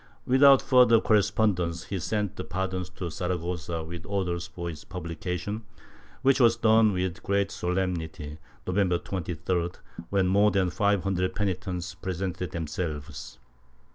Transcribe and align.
Without 0.25 0.63
further 0.63 0.99
correspondence 0.99 1.83
he 1.83 1.99
sent 1.99 2.35
the 2.35 2.43
pardon 2.43 2.83
to 2.95 3.11
Sara 3.11 3.37
gossa 3.37 3.85
with 3.85 4.03
orders 4.07 4.47
for 4.47 4.67
its 4.67 4.83
publication, 4.83 5.63
which 6.23 6.39
was 6.39 6.55
done 6.57 6.91
with 6.91 7.21
great 7.21 7.51
solemnity, 7.51 8.39
November 8.65 8.97
23d, 8.97 9.75
when 10.09 10.25
more 10.25 10.49
than 10.49 10.71
five 10.71 11.03
hundred 11.03 11.35
penitents 11.35 11.93
presented 11.93 12.49
themselves. 12.49 13.37